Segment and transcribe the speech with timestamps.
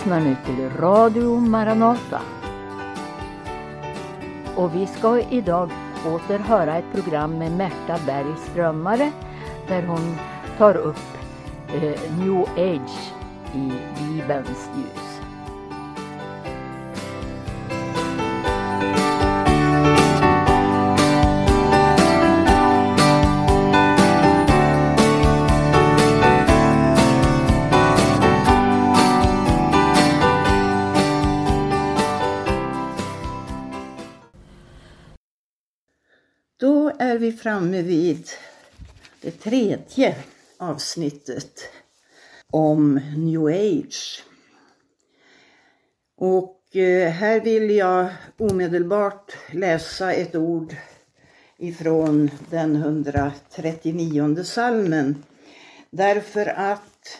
[0.00, 2.20] lyssnar nu till Radio Maranata.
[4.56, 5.70] Och vi ska idag
[6.06, 9.12] åter höra ett program med Märta Berg Strömmare
[9.68, 10.16] där hon
[10.58, 11.16] tar upp
[11.68, 13.12] eh, New Age
[13.54, 15.09] i Bibelns ljus.
[37.00, 38.28] Är vi framme vid
[39.20, 40.16] det tredje
[40.58, 41.60] avsnittet
[42.50, 44.24] om new age.
[46.16, 50.76] Och eh, här vill jag omedelbart läsa ett ord
[51.56, 55.24] ifrån den 139 salmen.
[55.90, 57.18] Därför att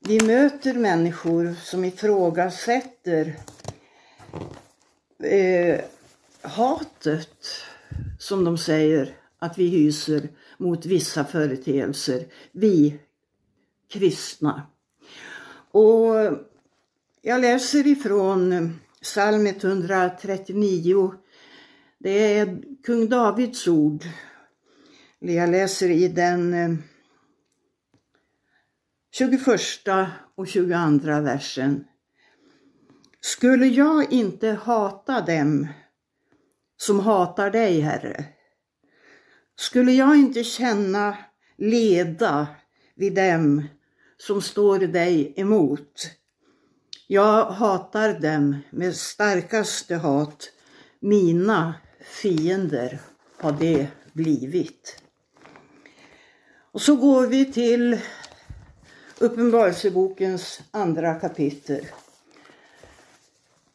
[0.00, 3.36] vi möter människor som ifrågasätter
[5.22, 5.80] eh,
[6.42, 7.64] hatet
[8.18, 12.98] som de säger att vi hyser mot vissa företeelser, vi
[13.92, 14.62] kristna.
[15.70, 16.14] Och
[17.22, 21.14] jag läser ifrån psalm 139.
[21.98, 24.04] Det är kung Davids ord.
[25.18, 26.76] Jag läser i den eh,
[29.10, 29.40] 21
[30.34, 30.74] och 22
[31.20, 31.84] versen.
[33.20, 35.68] Skulle jag inte hata dem
[36.78, 38.24] som hatar dig, Herre.
[39.56, 41.16] Skulle jag inte känna
[41.56, 42.46] leda
[42.94, 43.68] vid dem
[44.16, 46.10] som står dig emot.
[47.06, 50.50] Jag hatar dem med starkaste hat.
[51.00, 53.00] Mina fiender
[53.36, 55.02] har det blivit.
[56.72, 58.00] Och så går vi till
[59.18, 61.86] Uppenbarelsebokens andra kapitel.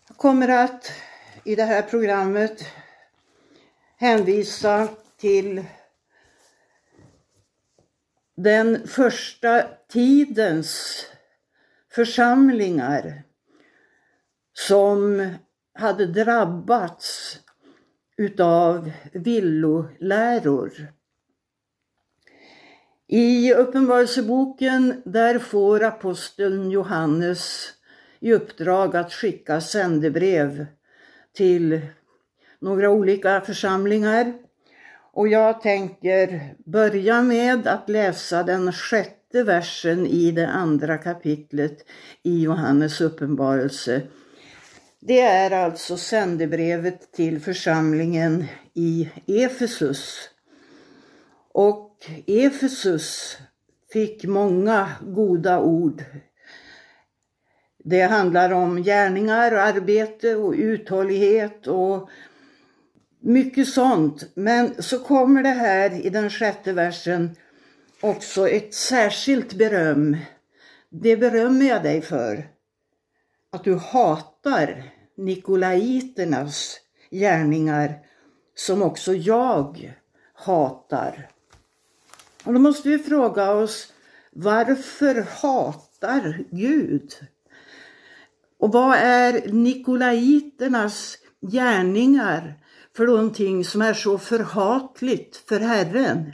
[0.08, 0.92] Jag kommer att
[1.44, 2.66] i det här programmet
[4.04, 4.88] hänvisa
[5.18, 5.64] till
[8.36, 11.06] den första tidens
[11.92, 13.24] församlingar
[14.54, 15.30] som
[15.74, 17.40] hade drabbats
[18.18, 20.72] utav villoläror.
[23.08, 27.74] I Uppenbarelseboken där får aposteln Johannes
[28.20, 30.66] i uppdrag att skicka sändebrev
[31.34, 31.82] till
[32.64, 34.34] några olika församlingar.
[35.14, 41.86] Och jag tänker börja med att läsa den sjätte versen i det andra kapitlet
[42.24, 44.02] i Johannes uppenbarelse.
[45.00, 50.30] Det är alltså sändebrevet till församlingen i Efesus.
[51.54, 51.98] Och
[52.28, 53.38] Efesus
[53.94, 56.04] fick många goda ord.
[57.84, 62.10] Det handlar om gärningar och arbete och uthållighet och
[63.24, 64.30] mycket sånt.
[64.36, 67.36] Men så kommer det här i den sjätte versen
[68.02, 70.18] också ett särskilt beröm.
[70.90, 72.48] Det berömmer jag dig för.
[73.52, 74.84] Att du hatar
[75.18, 76.80] Nikolaiternas
[77.12, 78.00] gärningar
[78.56, 79.94] som också jag
[80.34, 81.30] hatar.
[82.44, 83.94] Och då måste vi fråga oss
[84.32, 87.14] varför hatar Gud?
[88.60, 92.63] Och vad är Nikolaiternas gärningar
[92.96, 96.34] för någonting som är så förhatligt för Herren.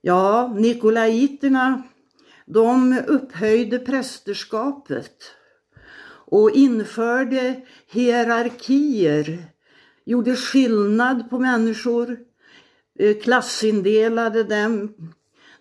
[0.00, 1.82] Ja, Nikolaiterna,
[2.46, 5.12] de upphöjde prästerskapet
[6.28, 9.44] och införde hierarkier,
[10.04, 12.18] gjorde skillnad på människor,
[12.98, 14.94] eh, klassindelade dem.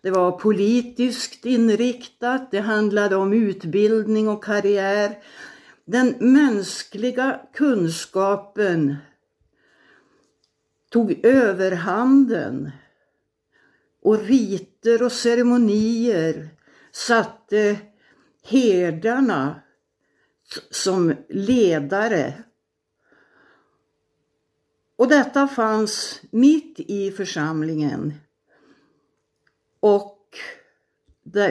[0.01, 5.17] Det var politiskt inriktat, det handlade om utbildning och karriär.
[5.85, 8.95] Den mänskliga kunskapen
[10.89, 12.71] tog överhanden
[14.01, 16.49] och riter och ceremonier
[16.91, 17.77] satte
[18.43, 19.61] herdarna
[20.71, 22.43] som ledare.
[24.97, 28.13] Och detta fanns mitt i församlingen.
[29.79, 30.37] Och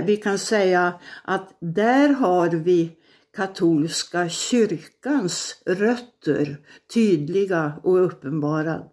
[0.05, 2.97] vi kan säga att där har vi
[3.37, 6.57] katolska kyrkans rötter
[6.95, 8.85] tydliga och uppenbara.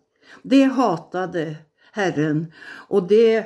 [0.42, 1.56] Det hatade
[1.92, 2.54] Herren
[2.88, 3.46] och det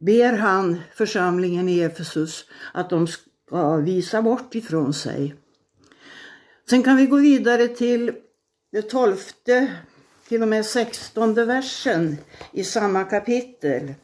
[0.00, 2.44] ber han församlingen i Efesus
[2.74, 5.34] att de ska visa bort ifrån sig.
[6.70, 8.12] Sen kan vi gå vidare till
[8.72, 9.72] det tolfte
[10.28, 12.16] till och med sextonde versen
[12.52, 13.94] i samma kapitel.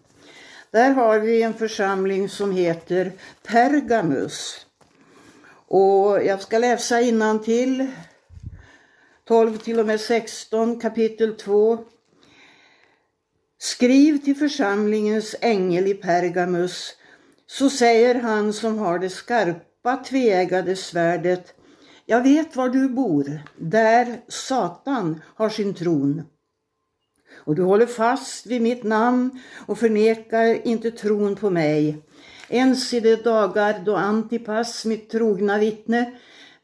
[0.70, 3.12] Där har vi en församling som heter
[3.42, 4.66] Pergamus.
[5.68, 7.00] Och jag ska läsa
[7.44, 7.86] till
[9.28, 11.78] 12 till och med 16 kapitel 2.
[13.58, 16.92] Skriv till församlingens ängel i Pergamus,
[17.46, 21.54] så säger han som har det skarpa tveeggade svärdet.
[22.04, 26.22] Jag vet var du bor, där Satan har sin tron.
[27.34, 32.02] Och du håller fast vid mitt namn och förnekar inte tron på mig.
[32.48, 36.12] Ens i de dagar då Antipas, mitt trogna vittne,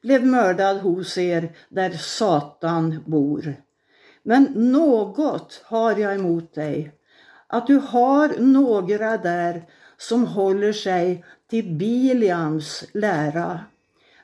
[0.03, 3.55] blev mördad hos er där Satan bor.
[4.23, 6.93] Men något har jag emot dig,
[7.47, 9.63] att du har några där
[9.97, 13.61] som håller sig till Biliams lära.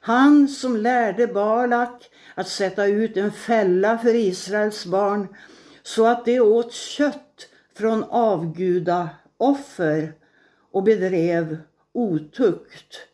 [0.00, 5.28] Han som lärde Balak att sätta ut en fälla för Israels barn
[5.82, 10.12] så att de åt kött från avguda offer
[10.72, 11.58] och bedrev
[11.92, 13.07] otukt.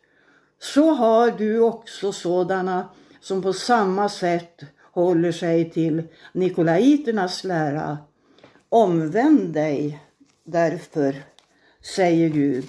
[0.73, 2.89] Så har du också sådana
[3.19, 6.03] som på samma sätt håller sig till
[6.33, 7.97] nikolaiternas lära.
[8.69, 9.99] Omvänd dig
[10.43, 11.23] därför,
[11.81, 12.67] säger Gud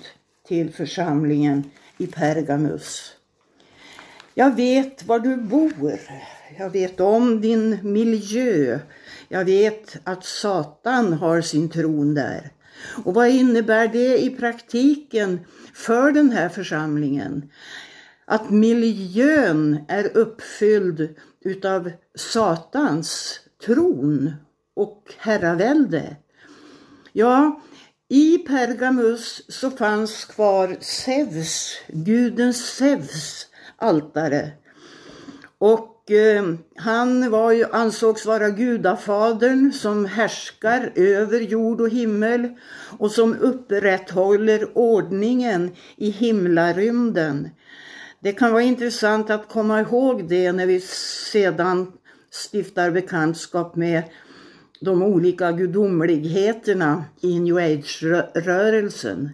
[0.49, 3.13] till församlingen i Pergamus.
[4.35, 6.01] Jag vet var du bor.
[6.59, 8.79] Jag vet om din miljö.
[9.29, 12.51] Jag vet att Satan har sin tron där.
[13.05, 15.41] Och vad innebär det i praktiken
[15.75, 17.51] för den här församlingen?
[18.25, 21.15] Att miljön är uppfylld
[21.45, 24.33] utav Satans tron
[24.75, 26.17] och herravälde.
[27.13, 27.61] Ja,
[28.09, 33.47] i Pergamus så fanns kvar Zeus, guden Zeus
[33.77, 34.51] altare.
[35.59, 36.45] Och eh,
[36.77, 42.49] han var ju, ansågs vara gudafadern som härskar över jord och himmel
[42.99, 47.49] och som upprätthåller ordningen i himlarymden.
[48.21, 50.81] Det kan vara intressant att komma ihåg det när vi
[51.33, 51.93] sedan
[52.31, 54.03] stiftar bekantskap med
[54.81, 59.31] de olika gudomligheterna i new age-rörelsen.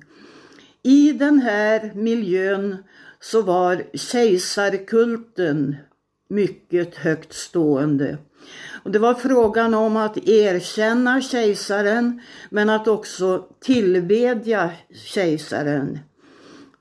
[0.82, 2.76] I den här miljön
[3.20, 5.76] så var kejsarkulten
[6.32, 8.18] mycket högt stående.
[8.84, 12.20] Och det var frågan om att erkänna kejsaren
[12.50, 15.98] men att också tillbedja kejsaren.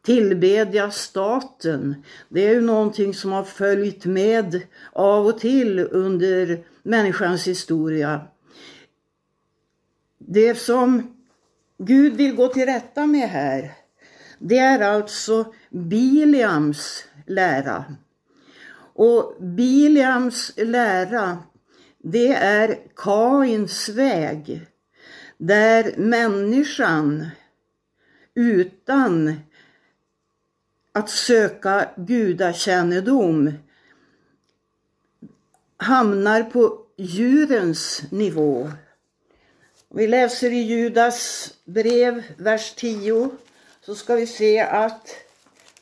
[0.01, 1.95] Tillbedja staten.
[2.29, 4.61] Det är ju någonting som har följt med
[4.93, 8.21] av och till under människans historia.
[10.17, 11.15] Det som
[11.77, 13.71] Gud vill gå till rätta med här,
[14.39, 17.85] det är alltså Biliams lära.
[18.93, 21.37] Och Biliams lära,
[21.97, 24.67] det är Kains väg.
[25.37, 27.27] Där människan
[28.35, 29.39] utan
[30.93, 33.53] att söka gudakännedom
[35.77, 38.71] hamnar på djurens nivå.
[39.89, 43.29] Vi läser i Judas brev, vers 10,
[43.81, 45.15] så ska vi se att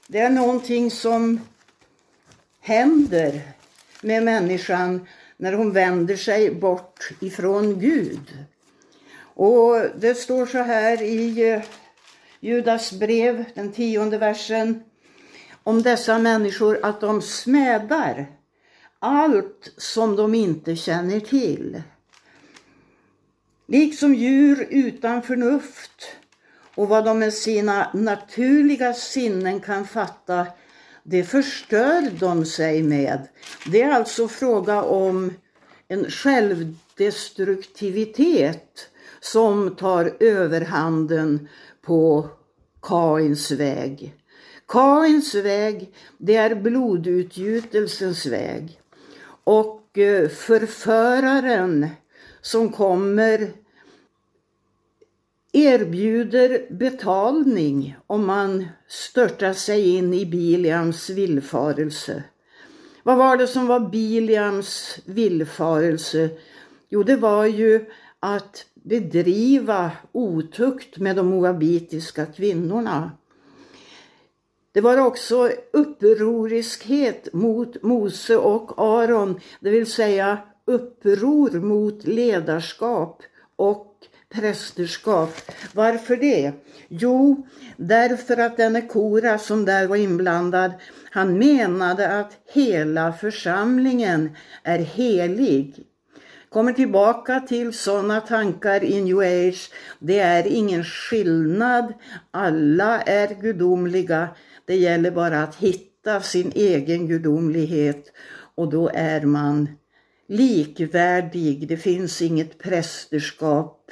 [0.08, 1.40] det är någonting som
[2.60, 3.42] händer
[4.02, 5.08] med människan
[5.38, 8.38] när hon vänder sig bort ifrån Gud.
[9.22, 11.62] Och det står så här i eh,
[12.40, 14.84] Judas brev, den tionde versen,
[15.64, 18.28] om dessa människor att de smädar
[19.00, 21.82] allt som de inte känner till.
[23.68, 26.16] Liksom djur utan förnuft
[26.76, 30.48] och vad de med sina naturliga sinnen kan fatta,
[31.10, 33.28] det förstör de sig med.
[33.66, 35.34] Det är alltså fråga om
[35.88, 38.90] en självdestruktivitet
[39.20, 41.48] som tar överhanden
[41.82, 42.30] på
[42.82, 44.16] Kains väg.
[44.68, 48.82] Kains väg, det är blodutgjutelsens väg.
[49.44, 51.88] Och eh, förföraren
[52.42, 53.52] som kommer
[55.54, 62.24] erbjuder betalning om man störtar sig in i Biliams villfarelse.
[63.04, 66.30] Vad var det som var Biliams villfarelse?
[66.90, 67.86] Jo, det var ju
[68.20, 73.12] att bedriva otukt med de moabitiska kvinnorna.
[74.72, 83.24] Det var också upproriskhet mot Mose och Aron, det vill säga uppror mot ledarskap
[83.56, 83.89] och
[84.36, 85.36] prästerskap.
[85.74, 86.52] Varför det?
[86.88, 90.72] Jo, därför att denne Kora som där var inblandad,
[91.12, 95.86] han menade att hela församlingen är helig.
[96.50, 99.72] Kommer tillbaka till sådana tankar i new age.
[100.00, 101.94] Det är ingen skillnad.
[102.32, 104.28] Alla är gudomliga.
[104.66, 108.12] Det gäller bara att hitta hitta sin egen gudomlighet
[108.56, 109.70] och då är man
[110.28, 111.68] likvärdig.
[111.68, 113.92] Det finns inget prästerskap,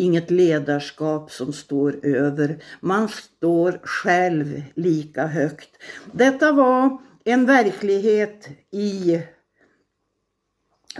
[0.00, 2.62] inget ledarskap som står över.
[2.80, 5.70] Man står själv lika högt.
[6.12, 9.22] Detta var en verklighet i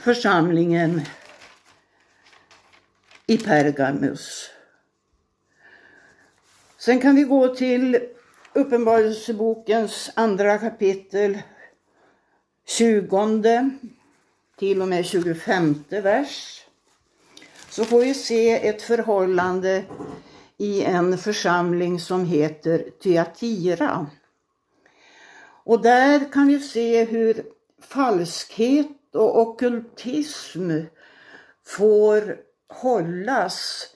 [0.00, 1.00] församlingen
[3.26, 4.50] i Pergamus.
[6.78, 7.98] Sen kan vi gå till
[8.52, 11.38] Uppenbarelsebokens andra kapitel,
[12.66, 13.70] 20
[14.58, 16.59] till och med 25 vers.
[17.80, 19.84] Så får vi se ett förhållande
[20.58, 24.06] i en församling som heter Thyatira.
[25.64, 27.42] Och där kan vi se hur
[27.82, 30.70] falskhet och okultism
[31.66, 32.36] får
[32.68, 33.86] hållas.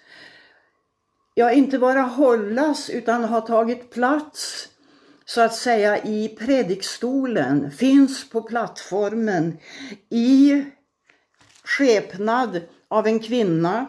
[1.35, 4.69] Ja, inte bara hållas utan ha tagit plats
[5.25, 9.59] så att säga i predikstolen, finns på plattformen
[10.11, 10.65] i
[11.65, 13.87] skepnad av en kvinna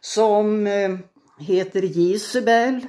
[0.00, 0.96] som eh,
[1.38, 2.86] heter Gisebel.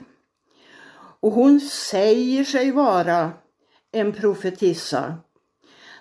[1.19, 3.31] Och hon säger sig vara
[3.91, 5.17] en profetissa.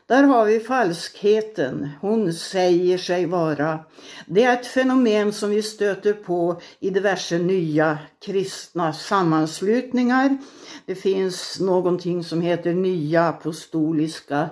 [0.07, 1.89] Där har vi falskheten.
[2.01, 3.81] Hon säger sig vara.
[4.27, 10.39] Det är ett fenomen som vi stöter på i diverse nya kristna sammanslutningar.
[10.87, 14.49] Det finns någonting som heter Nya apostoliska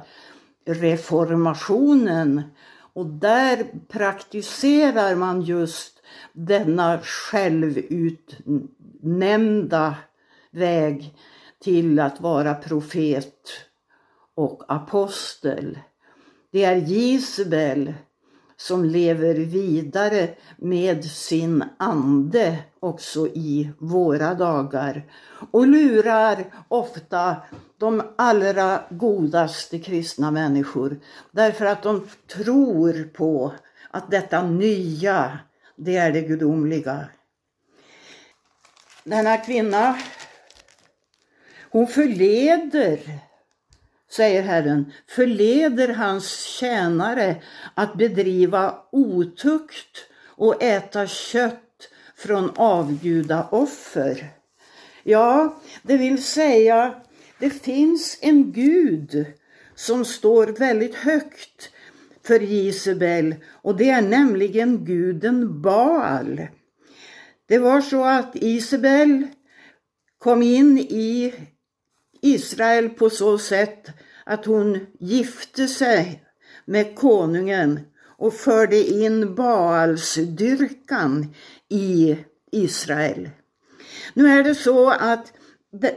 [0.67, 2.43] reformationen
[2.95, 9.97] och där praktiserar man just denna självutnämnda
[10.51, 11.15] väg
[11.61, 13.49] till att vara profet
[14.35, 15.79] och apostel.
[16.51, 17.95] Det är Gisbel
[18.67, 25.03] som lever vidare med sin ande också i våra dagar
[25.51, 27.37] och lurar ofta
[27.79, 33.53] de allra godaste kristna människor därför att de tror på
[33.91, 35.39] att detta nya,
[35.77, 37.09] det är det gudomliga.
[39.05, 39.99] Denna kvinna,
[41.71, 43.01] hon förleder
[44.17, 47.37] säger Herren, förleder hans tjänare
[47.75, 54.31] att bedriva otukt och äta kött från avgudaoffer.
[55.03, 56.95] Ja, det vill säga,
[57.39, 59.27] det finns en gud
[59.75, 61.71] som står väldigt högt
[62.27, 66.47] för Jesebel och det är nämligen guden Baal.
[67.47, 69.27] Det var så att Isabel
[70.19, 71.35] kom in i
[72.21, 73.91] Israel på så sätt
[74.25, 76.25] att hon gifte sig
[76.65, 77.81] med konungen
[78.19, 81.35] och förde in Baalsdyrkan
[81.69, 82.17] i
[82.53, 83.31] Israel.
[84.15, 85.33] Nu är det så att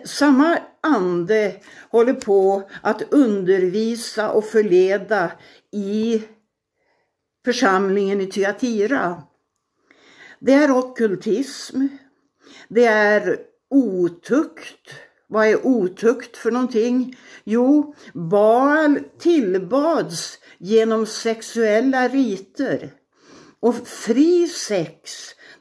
[0.05, 1.55] samma ande
[1.89, 5.31] håller på att undervisa och förleda
[5.71, 6.23] i
[7.45, 9.23] församlingen i Thyatira.
[10.39, 11.87] Det är okkultism,
[12.67, 13.37] det är
[13.69, 14.91] otukt,
[15.27, 17.17] vad är otukt för någonting?
[17.43, 22.91] Jo, Baal tillbads genom sexuella riter.
[23.59, 25.11] Och fri sex,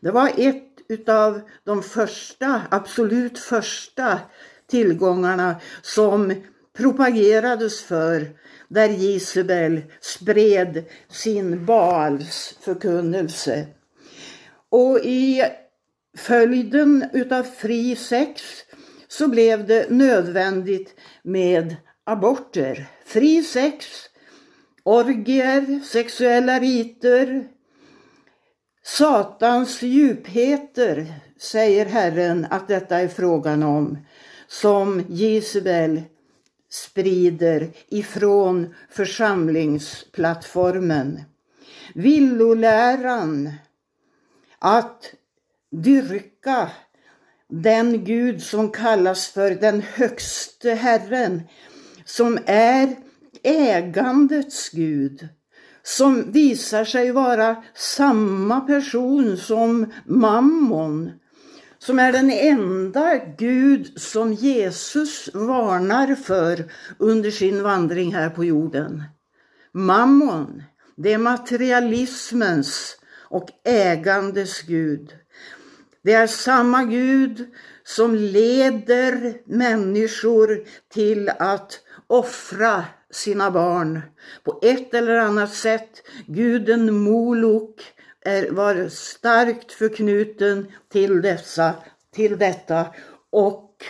[0.00, 4.20] det var ett utav de första, absolut första
[4.70, 6.34] tillgångarna som
[6.76, 8.28] propagerades för
[8.68, 13.66] där Jesabel spred sin Baals förkunnelse.
[14.70, 15.42] Och i
[16.16, 18.42] följden utav fri sex
[19.08, 22.86] så blev det nödvändigt med aborter.
[23.04, 23.86] Fri sex,
[24.82, 27.48] orgier, sexuella riter,
[28.84, 33.98] Satans djupheter, säger Herren att detta är frågan om,
[34.46, 36.02] som Jesabel
[36.70, 41.20] sprider ifrån församlingsplattformen.
[41.94, 43.52] Villoläran
[44.58, 45.14] att
[45.70, 46.70] dyrka
[47.48, 51.42] den Gud som kallas för den högste Herren,
[52.04, 52.96] som är
[53.42, 55.28] ägandets Gud,
[55.82, 61.12] som visar sig vara samma person som Mammon,
[61.78, 69.04] som är den enda Gud som Jesus varnar för under sin vandring här på jorden.
[69.72, 70.62] Mammon,
[70.96, 72.96] det är materialismens
[73.28, 75.12] och ägandes Gud.
[76.06, 77.46] Det är samma Gud
[77.84, 84.00] som leder människor till att offra sina barn
[84.44, 86.02] på ett eller annat sätt.
[86.26, 87.80] Guden Molok
[88.24, 91.74] är, var starkt förknuten till, dessa,
[92.14, 92.86] till detta
[93.30, 93.84] och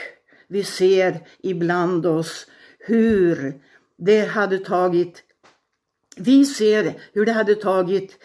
[0.49, 2.46] vi ser ibland oss
[2.78, 3.61] hur
[3.99, 5.23] det hade tagit,
[6.16, 8.18] vi ser hur det hade tagit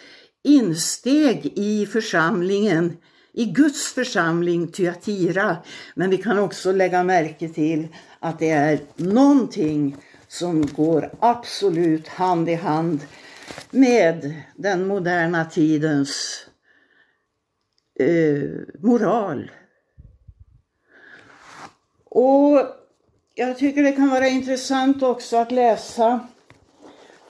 [0.44, 2.98] insteg i församlingen,
[3.34, 5.58] i Guds församling Tyatira.
[5.96, 7.88] Men vi kan också lägga märke till
[8.20, 9.98] att det är någonting
[10.28, 13.00] som går absolut hand i hand
[13.72, 16.46] med den moderna tidens
[18.00, 19.52] eh, moral.
[22.06, 22.68] Och
[23.36, 26.20] jag tycker det kan vara intressant också att läsa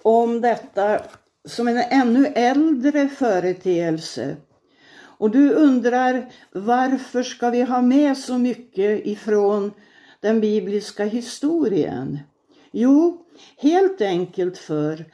[0.01, 1.01] om detta
[1.45, 4.35] som en ännu äldre företeelse.
[5.21, 9.71] Och du undrar varför ska vi ha med så mycket ifrån
[10.19, 12.19] den bibliska historien?
[12.71, 13.25] Jo,
[13.57, 15.05] helt enkelt för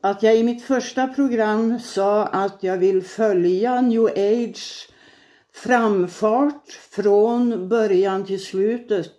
[0.00, 4.88] att jag i mitt första program sa att jag vill följa new age
[5.52, 9.16] framfart från början till slutet.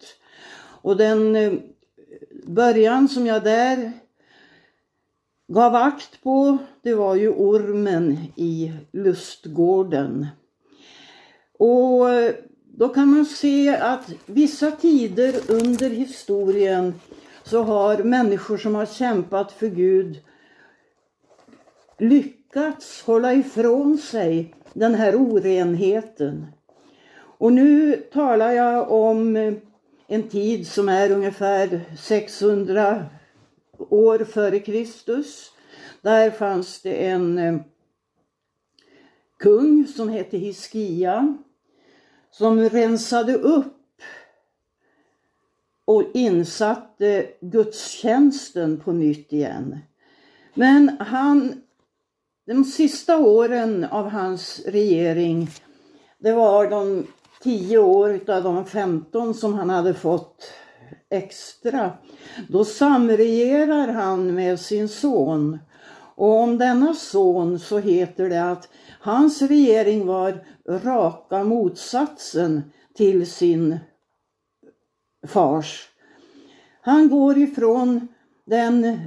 [0.81, 1.53] Och den eh,
[2.47, 3.91] början som jag där
[5.51, 10.27] gav akt på, det var ju ormen i lustgården.
[11.57, 12.33] Och eh,
[12.77, 16.93] då kan man se att vissa tider under historien
[17.43, 20.19] så har människor som har kämpat för Gud
[21.97, 26.45] lyckats hålla ifrån sig den här orenheten.
[27.37, 29.35] Och nu talar jag om
[30.07, 33.05] en tid som är ungefär 600
[33.89, 35.51] år före Kristus.
[36.01, 37.55] Där fanns det en eh,
[39.39, 41.37] kung som hette Hiskia
[42.31, 43.77] som rensade upp
[45.85, 49.79] och insatte gudstjänsten på nytt igen.
[50.53, 51.61] Men han,
[52.45, 55.49] de sista åren av hans regering,
[56.17, 57.07] det var de
[57.43, 60.51] tio år av de 15 som han hade fått
[61.09, 61.91] extra.
[62.49, 65.59] Då samregerar han med sin son.
[66.15, 72.61] Och om denna son så heter det att hans regering var raka motsatsen
[72.93, 73.79] till sin
[75.27, 75.89] fars.
[76.81, 78.07] Han går ifrån
[78.45, 78.97] den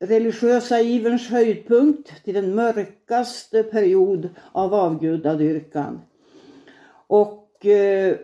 [0.00, 6.00] religiösa iverns höjdpunkt till den mörkaste period av avgudadyrkan.
[7.06, 8.16] Och eh,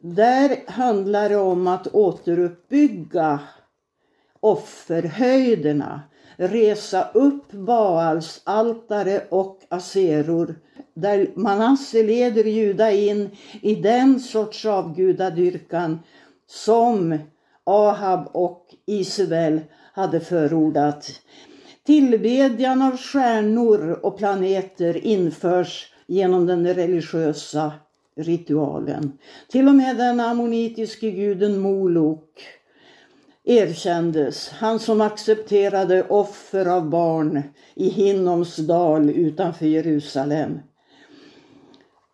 [0.00, 3.40] där handlar det om att återuppbygga
[4.40, 6.00] offerhöjderna,
[6.36, 10.54] resa upp Baals altare och aseror
[10.94, 13.30] där Manasse leder Juda in
[13.62, 15.98] i den sorts avgudadyrkan
[16.46, 17.18] som
[17.64, 19.60] Ahab och Isabel
[19.92, 21.10] hade förordat.
[21.86, 27.72] Tillbedjan av stjärnor och planeter införs genom den religiösa
[28.22, 29.18] ritualen.
[29.48, 32.42] Till och med den ammonitiske guden Molok
[33.44, 37.42] erkändes, han som accepterade offer av barn
[37.74, 40.58] i Hinnoms dal utanför Jerusalem.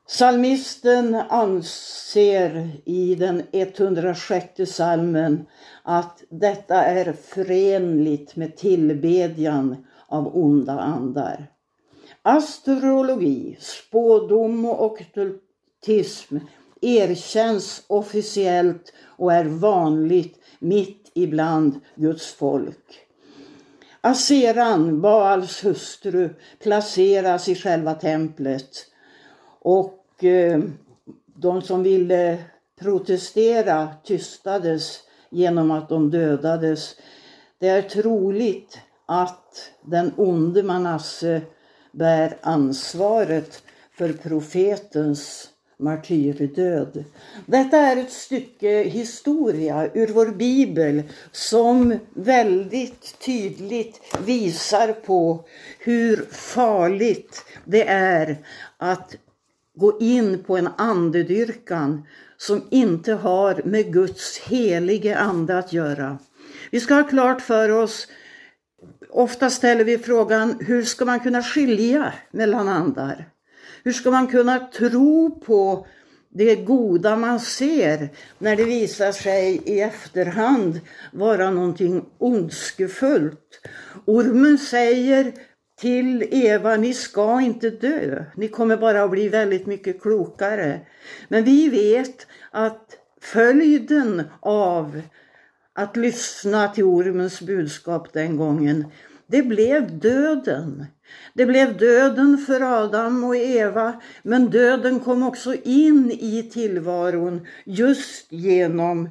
[0.08, 5.46] Salmisten anser i den 106 salmen
[5.82, 9.76] att detta är förenligt med tillbedjan
[10.08, 11.46] av onda andar.
[12.22, 15.02] Astrologi, spådom och
[15.82, 16.36] okkultism
[16.80, 23.00] erkänns officiellt och är vanligt mitt ibland Guds folk.
[24.00, 26.28] Aseran, Baals hustru,
[26.62, 28.86] placeras i själva templet
[29.60, 30.60] och eh,
[31.34, 32.38] de som ville
[32.80, 36.96] protestera tystades genom att de dödades.
[37.58, 41.40] Det är troligt att den onde Manasse
[41.92, 43.62] bär ansvaret
[43.98, 47.04] för profetens martyrdöd.
[47.46, 55.44] Detta är ett stycke historia ur vår bibel som väldigt tydligt visar på
[55.78, 58.36] hur farligt det är
[58.76, 59.16] att
[59.74, 66.18] gå in på en andedyrkan som inte har med Guds helige ande att göra.
[66.70, 68.08] Vi ska ha klart för oss,
[69.10, 73.28] ofta ställer vi frågan, hur ska man kunna skilja mellan andar?
[73.86, 75.86] Hur ska man kunna tro på
[76.30, 80.80] det goda man ser när det visar sig i efterhand
[81.12, 83.60] vara någonting ondskefullt?
[84.04, 85.32] Ormen säger
[85.80, 88.24] till Eva, ni ska inte dö.
[88.36, 90.80] Ni kommer bara att bli väldigt mycket klokare.
[91.28, 95.02] Men vi vet att följden av
[95.74, 98.84] att lyssna till ormens budskap den gången,
[99.26, 100.86] det blev döden.
[101.34, 108.32] Det blev döden för Adam och Eva, men döden kom också in i tillvaron just
[108.32, 109.08] genom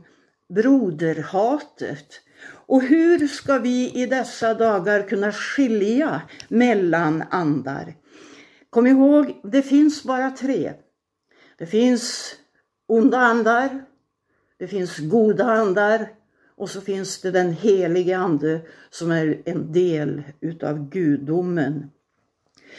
[0.49, 2.21] broderhatet.
[2.67, 7.93] Och hur ska vi i dessa dagar kunna skilja mellan andar?
[8.69, 10.73] Kom ihåg, det finns bara tre.
[11.57, 12.35] Det finns
[12.87, 13.85] onda andar,
[14.59, 16.07] det finns goda andar
[16.57, 21.91] och så finns det den helige ande som är en del utav gudomen.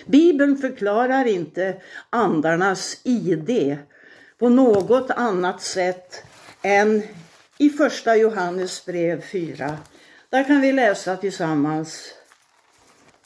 [0.07, 3.77] Bibeln förklarar inte andarnas ID
[4.39, 6.23] på något annat sätt
[6.63, 7.03] än
[7.59, 9.79] i första Johannes brev 4.
[10.29, 12.15] Där kan vi läsa tillsammans.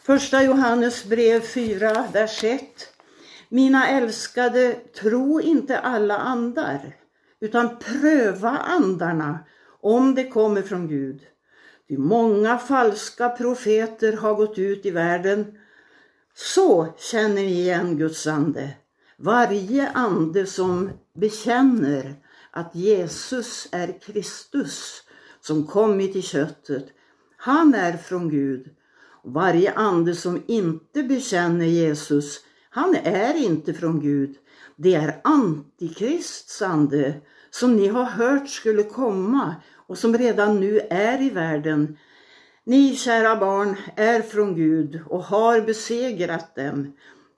[0.03, 2.63] Första Johannes brev 4, vers 1.
[3.49, 6.97] Mina älskade, tro inte alla andar,
[7.41, 9.39] utan pröva andarna
[9.83, 11.21] om det kommer från Gud.
[11.89, 15.59] Ty många falska profeter har gått ut i världen.
[16.35, 18.71] Så känner ni igen Guds ande.
[19.17, 22.15] Varje ande som bekänner
[22.51, 25.03] att Jesus är Kristus
[25.41, 26.87] som kommit i köttet,
[27.37, 28.69] han är från Gud.
[29.25, 32.41] Varje ande som inte bekänner Jesus,
[32.71, 34.37] han är inte från Gud.
[34.77, 37.15] Det är Antikrists ande
[37.51, 41.99] som ni har hört skulle komma och som redan nu är i världen.
[42.65, 46.93] Ni, kära barn, är från Gud och har besegrat dem.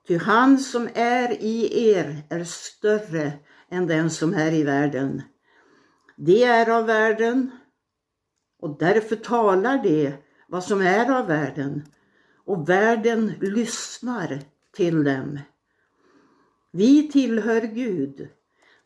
[0.07, 3.31] Ty han som är i er är större
[3.69, 5.21] än den som är i världen.
[6.15, 7.51] Det är av världen
[8.59, 10.13] och därför talar det
[10.47, 11.83] vad som är av världen
[12.45, 14.39] och världen lyssnar
[14.75, 15.39] till dem.
[16.71, 18.27] Vi tillhör Gud.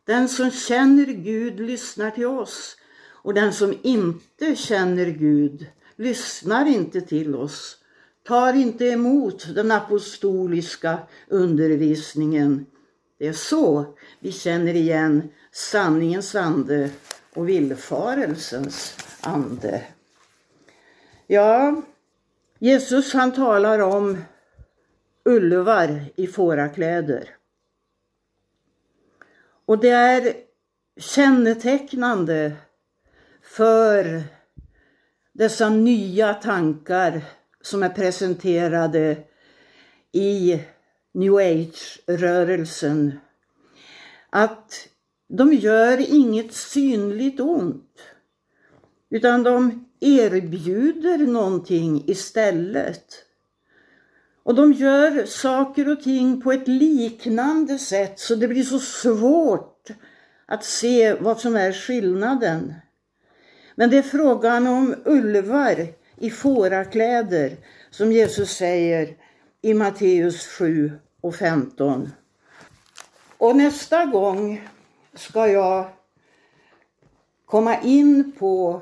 [0.07, 5.65] Den som känner Gud lyssnar till oss och den som inte känner Gud
[5.95, 7.77] lyssnar inte till oss,
[8.23, 12.65] tar inte emot den apostoliska undervisningen.
[13.19, 13.85] Det är så
[14.19, 16.89] vi känner igen sanningens ande
[17.33, 19.83] och villfarelsens ande.
[21.27, 21.81] Ja,
[22.59, 24.17] Jesus han talar om
[25.25, 27.36] ulvar i fårakläder.
[29.67, 30.33] Och det är
[30.97, 32.55] kännetecknande
[33.41, 34.23] för
[35.33, 37.21] dessa nya tankar
[37.61, 39.17] som är presenterade
[40.11, 40.59] i
[41.13, 43.19] new age-rörelsen.
[44.29, 44.87] Att
[45.27, 47.99] de gör inget synligt ont,
[49.09, 53.26] utan de erbjuder någonting istället.
[54.47, 59.87] Och de gör saker och ting på ett liknande sätt så det blir så svårt
[60.45, 62.73] att se vad som är skillnaden.
[63.75, 67.57] Men det är frågan om ulvar i fårakläder
[67.89, 69.15] som Jesus säger
[69.61, 72.09] i Matteus 7 och 15.
[73.37, 74.69] Och nästa gång
[75.15, 75.89] ska jag
[77.45, 78.81] komma in på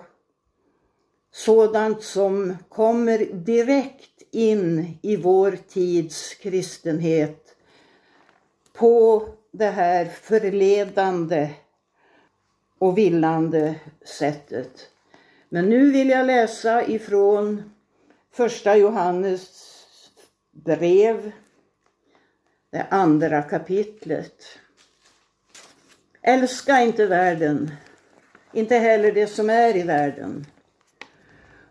[1.33, 7.55] sådant som kommer direkt in i vår tids kristenhet
[8.73, 11.49] på det här förledande
[12.79, 14.89] och villande sättet.
[15.49, 17.71] Men nu vill jag läsa ifrån
[18.31, 19.49] första Johannes
[20.51, 21.31] brev,
[22.69, 24.43] det andra kapitlet.
[26.21, 27.71] Älska inte världen,
[28.53, 30.45] inte heller det som är i världen.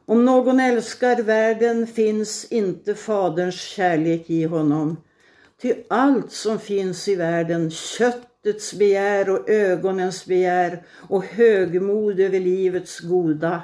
[0.07, 4.97] Om någon älskar världen finns inte Faderns kärlek i honom.
[5.62, 13.01] Ty allt som finns i världen, köttets begär och ögonens begär och högmod över livets
[13.01, 13.62] goda,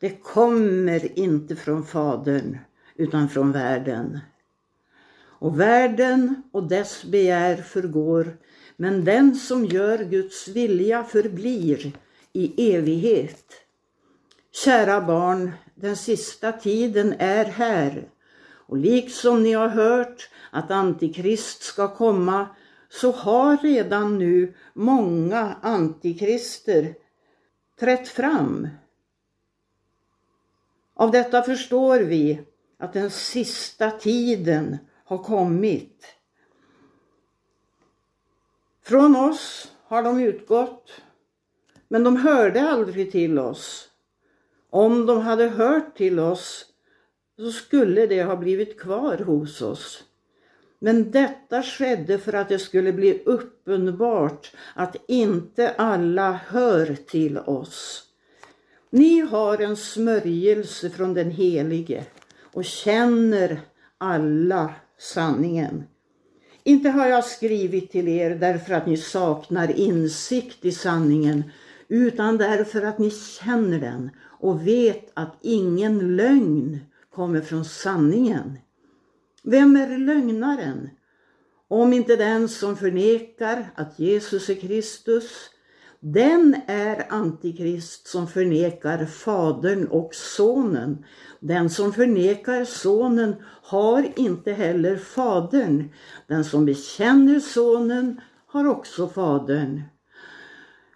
[0.00, 2.58] det kommer inte från Fadern
[2.96, 4.18] utan från världen.
[5.22, 8.36] Och världen och dess begär förgår,
[8.76, 11.92] men den som gör Guds vilja förblir
[12.32, 13.44] i evighet.
[14.64, 18.08] Kära barn, den sista tiden är här
[18.66, 22.48] och liksom ni har hört att Antikrist ska komma
[22.88, 26.94] så har redan nu många antikrister
[27.80, 28.68] trätt fram.
[30.94, 32.40] Av detta förstår vi
[32.78, 36.04] att den sista tiden har kommit.
[38.82, 41.02] Från oss har de utgått,
[41.88, 43.90] men de hörde aldrig till oss.
[44.74, 46.66] Om de hade hört till oss
[47.38, 50.04] så skulle det ha blivit kvar hos oss.
[50.78, 58.02] Men detta skedde för att det skulle bli uppenbart att inte alla hör till oss.
[58.90, 62.04] Ni har en smörjelse från den Helige
[62.52, 63.60] och känner
[63.98, 65.84] alla sanningen.
[66.64, 71.44] Inte har jag skrivit till er därför att ni saknar insikt i sanningen
[71.88, 74.10] utan därför att ni känner den
[74.44, 76.80] och vet att ingen lögn
[77.14, 78.58] kommer från sanningen.
[79.44, 80.90] Vem är lögnaren?
[81.68, 85.30] Om inte den som förnekar att Jesus är Kristus.
[86.00, 91.04] Den är antikrist som förnekar Fadern och Sonen.
[91.40, 95.88] Den som förnekar Sonen har inte heller Fadern.
[96.26, 99.82] Den som bekänner Sonen har också Fadern.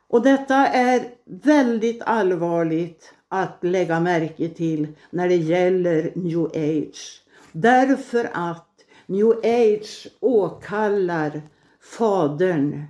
[0.08, 7.22] Och detta är väldigt allvarligt att lägga märke till när det gäller new age.
[7.52, 8.68] Därför att
[9.06, 11.42] new age åkallar
[11.80, 12.82] Fadern.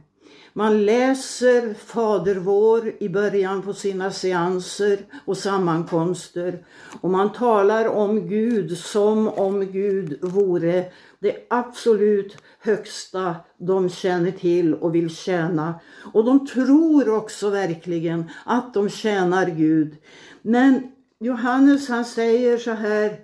[0.52, 6.64] Man läser Fader vår i början på sina seanser och sammankomster
[7.00, 10.84] och man talar om Gud som om Gud vore
[11.18, 12.36] det absolut
[12.68, 15.80] högsta de känner till och vill tjäna.
[16.12, 19.96] Och de tror också verkligen att de tjänar Gud.
[20.42, 23.18] Men Johannes han säger så här,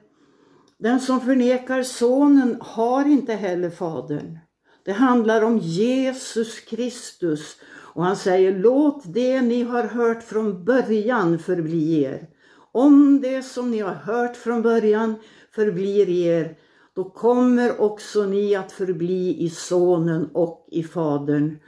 [0.78, 4.38] den som förnekar sonen har inte heller fadern.
[4.84, 7.56] Det handlar om Jesus Kristus
[7.94, 12.28] och han säger låt det ni har hört från början förbli er.
[12.72, 15.14] Om det som ni har hört från början
[15.50, 16.56] förblir er,
[16.94, 21.58] då kommer också ni att förbli i sonen och i fadern.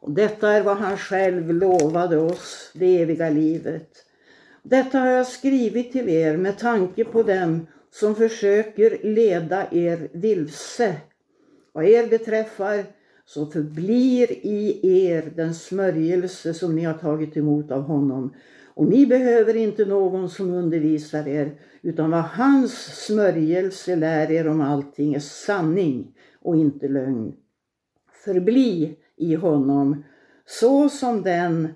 [0.00, 3.90] Och detta är vad han själv lovade oss, det eviga livet.
[4.62, 10.96] Detta har jag skrivit till er med tanke på dem som försöker leda er vilse.
[11.72, 12.84] Vad er beträffar
[13.26, 18.34] så förblir i er den smörjelse som ni har tagit emot av honom.
[18.74, 22.72] Och ni behöver inte någon som undervisar er, utan vad hans
[23.06, 27.32] smörjelse lär er om allting är sanning och inte lögn.
[28.24, 30.04] Förbli i honom,
[30.46, 31.68] så som den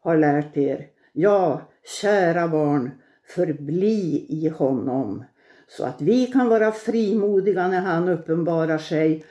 [0.00, 0.86] har lärt er.
[1.12, 2.90] Ja, kära barn,
[3.26, 5.24] förbli i honom
[5.70, 9.24] så att vi kan vara frimodiga när han uppenbarar sig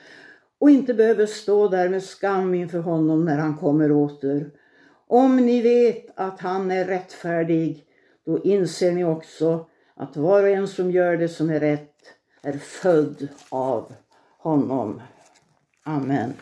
[0.58, 4.50] och inte behöver stå där med skam inför honom när han kommer åter.
[5.12, 7.84] Om ni vet att han är rättfärdig,
[8.26, 11.94] då inser ni också att var och en som gör det som är rätt
[12.42, 13.92] är född av
[14.38, 15.02] honom.
[15.82, 16.34] Amen.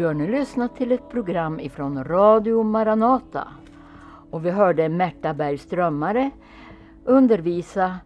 [0.00, 3.48] Du har nu lyssnat till ett program ifrån Radio Maranata
[4.30, 6.30] och vi hörde Märta Bergströmmare
[7.04, 7.96] undervisa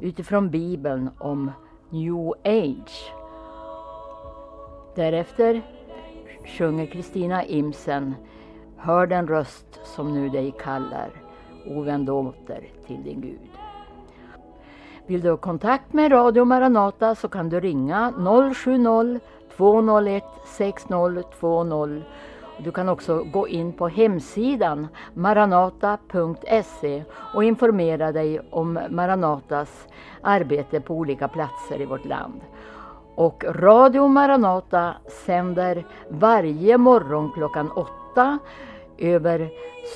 [0.00, 1.50] utifrån Bibeln om
[1.90, 3.12] New Age.
[4.94, 5.62] Därefter
[6.58, 8.14] sjunger Kristina Imsen
[8.76, 11.10] Hör den röst som nu dig kallar,
[11.66, 13.50] och vänd åter till din Gud.
[15.06, 18.12] Vill du ha kontakt med Radio Maranata så kan du ringa
[18.54, 19.20] 070
[19.58, 22.02] 201 6020.
[22.58, 29.86] Du kan också gå in på hemsidan maranata.se och informera dig om Maranatas
[30.22, 32.40] arbete på olika platser i vårt land.
[33.14, 34.94] Och Radio Maranata
[35.26, 37.70] sänder varje morgon klockan
[38.12, 38.38] 8
[38.98, 39.50] över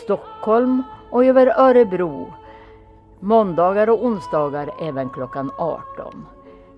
[0.04, 2.32] Stockholm och över Örebro.
[3.20, 6.26] Måndagar och onsdagar även klockan 18.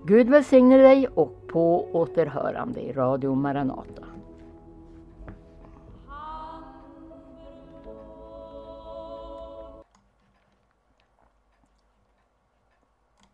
[0.03, 4.03] Gud välsigne dig och på återhörande i Radio Maranata.